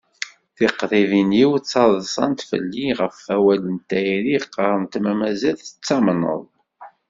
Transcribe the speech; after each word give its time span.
Tiqribin-iw 0.55 1.51
ttaḍṣant 1.59 2.39
felli 2.49 2.87
ɣef 2.99 3.17
wawal 3.27 3.61
n 3.75 3.77
tayri 3.89 4.37
qqarent 4.43 4.93
ma 5.03 5.13
mazal 5.19 5.57
tettamneḍ. 5.65 6.43